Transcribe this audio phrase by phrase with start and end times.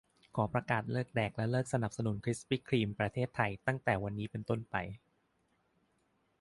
[0.35, 4.75] ขอประกาศเลิกแดกและเลิกสนับสนุนคริสปี้ครีม ประเทศไทย ตั้งแต่วันนี้เป็นต้นไป